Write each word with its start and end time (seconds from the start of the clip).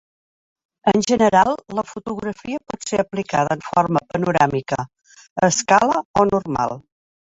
En 0.91 1.03
general, 1.11 1.57
la 1.81 1.83
fotografia 1.91 2.63
pot 2.73 2.89
ser 2.93 3.01
aplicada 3.05 3.55
en 3.59 3.63
forma 3.69 4.05
panoràmica, 4.11 4.83
a 5.23 5.55
escala 5.55 6.05
o 6.25 6.31
normal. 6.37 6.81